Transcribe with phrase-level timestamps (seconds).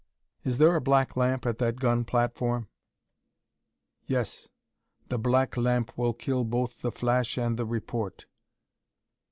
[0.43, 2.67] "Is there a black lamp at that gun platform?"
[4.07, 4.49] "Yes.
[5.09, 8.25] The black lamp will kill both the flash and the report."